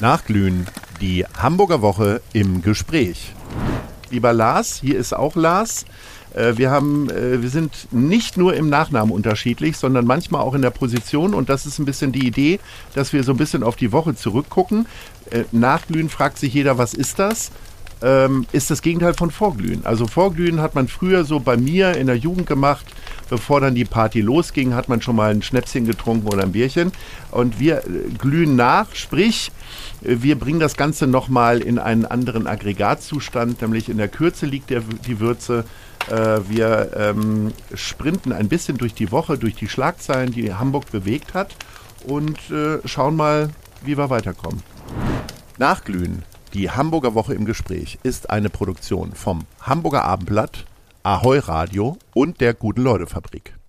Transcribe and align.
Nachglühen, 0.00 0.66
die 1.00 1.24
Hamburger 1.36 1.82
Woche 1.82 2.22
im 2.32 2.62
Gespräch. 2.62 3.32
Lieber 4.10 4.32
Lars, 4.32 4.80
hier 4.80 4.98
ist 4.98 5.12
auch 5.12 5.36
Lars. 5.36 5.84
Äh, 6.34 6.56
wir, 6.56 6.70
haben, 6.70 7.10
äh, 7.10 7.42
wir 7.42 7.50
sind 7.50 7.92
nicht 7.92 8.36
nur 8.36 8.54
im 8.54 8.68
Nachnamen 8.68 9.12
unterschiedlich, 9.12 9.76
sondern 9.76 10.06
manchmal 10.06 10.40
auch 10.40 10.54
in 10.54 10.62
der 10.62 10.70
Position. 10.70 11.34
Und 11.34 11.48
das 11.48 11.66
ist 11.66 11.78
ein 11.78 11.84
bisschen 11.84 12.12
die 12.12 12.26
Idee, 12.26 12.60
dass 12.94 13.12
wir 13.12 13.24
so 13.24 13.32
ein 13.32 13.38
bisschen 13.38 13.62
auf 13.62 13.76
die 13.76 13.92
Woche 13.92 14.14
zurückgucken. 14.14 14.86
Äh, 15.30 15.44
Nachglühen 15.52 16.08
fragt 16.08 16.38
sich 16.38 16.54
jeder, 16.54 16.78
was 16.78 16.94
ist 16.94 17.18
das? 17.18 17.50
ähm, 18.02 18.46
ist 18.52 18.70
das 18.70 18.82
Gegenteil 18.82 19.14
von 19.14 19.30
Vorglühen. 19.30 19.84
Also 19.84 20.06
Vorglühen 20.06 20.60
hat 20.60 20.74
man 20.74 20.88
früher 20.88 21.24
so 21.24 21.40
bei 21.40 21.56
mir 21.56 21.96
in 21.96 22.06
der 22.06 22.16
Jugend 22.16 22.46
gemacht, 22.46 22.86
bevor 23.30 23.60
dann 23.60 23.74
die 23.74 23.86
Party 23.86 24.20
losging, 24.20 24.74
hat 24.74 24.90
man 24.90 25.00
schon 25.00 25.16
mal 25.16 25.30
ein 25.30 25.40
Schnäpschen 25.40 25.86
getrunken 25.86 26.26
oder 26.28 26.42
ein 26.42 26.52
Bierchen. 26.52 26.92
Und 27.30 27.58
wir 27.58 27.78
äh, 27.78 28.10
glühen 28.18 28.56
nach, 28.56 28.94
sprich, 28.94 29.50
äh, 30.02 30.16
wir 30.20 30.38
bringen 30.38 30.60
das 30.60 30.76
Ganze 30.76 31.06
nochmal 31.06 31.60
in 31.62 31.78
einen 31.78 32.04
anderen 32.04 32.46
Aggregatzustand, 32.46 33.62
nämlich 33.62 33.88
in 33.88 33.96
der 33.96 34.08
Kürze 34.08 34.44
liegt 34.44 34.68
der, 34.68 34.82
die 35.06 35.20
Würze. 35.20 35.64
Äh, 36.10 36.40
wir 36.48 36.90
ähm, 36.96 37.52
sprinten 37.74 38.32
ein 38.32 38.48
bisschen 38.48 38.76
durch 38.76 38.92
die 38.92 39.10
Woche, 39.10 39.38
durch 39.38 39.54
die 39.54 39.68
Schlagzeilen, 39.68 40.32
die 40.32 40.52
Hamburg 40.52 40.90
bewegt 40.90 41.32
hat 41.32 41.54
und 42.06 42.38
äh, 42.50 42.86
schauen 42.86 43.16
mal, 43.16 43.50
wie 43.82 43.96
wir 43.96 44.10
weiterkommen. 44.10 44.62
Nachglühen 45.56 46.24
die 46.52 46.68
Hamburger 46.68 47.14
Woche 47.14 47.34
im 47.34 47.44
Gespräch 47.44 48.00
ist 48.02 48.28
eine 48.28 48.50
Produktion 48.50 49.12
vom 49.12 49.44
Hamburger 49.60 50.04
Abendblatt, 50.04 50.64
Ahoi 51.02 51.38
Radio 51.38 51.96
und 52.12 52.42
der 52.42 52.52
Guten 52.52 52.82
Leute 52.82 53.06
Fabrik. 53.06 53.59